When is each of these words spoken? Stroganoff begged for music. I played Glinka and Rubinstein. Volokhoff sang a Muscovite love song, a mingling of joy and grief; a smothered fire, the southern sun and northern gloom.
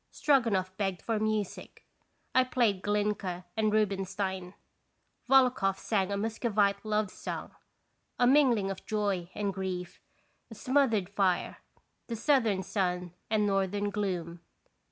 Stroganoff 0.09 0.75
begged 0.77 1.03
for 1.03 1.19
music. 1.19 1.85
I 2.33 2.43
played 2.43 2.81
Glinka 2.81 3.45
and 3.55 3.71
Rubinstein. 3.71 4.55
Volokhoff 5.29 5.77
sang 5.77 6.11
a 6.11 6.17
Muscovite 6.17 6.83
love 6.83 7.11
song, 7.11 7.51
a 8.17 8.25
mingling 8.25 8.71
of 8.71 8.83
joy 8.87 9.29
and 9.35 9.53
grief; 9.53 10.01
a 10.49 10.55
smothered 10.55 11.07
fire, 11.07 11.57
the 12.07 12.15
southern 12.15 12.63
sun 12.63 13.13
and 13.29 13.45
northern 13.45 13.91
gloom. 13.91 14.39